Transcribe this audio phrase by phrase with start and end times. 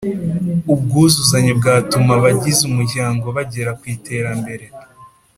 [0.73, 4.65] Ubwuzuzanye bwatuma abagize umuryango bagera ku iterambere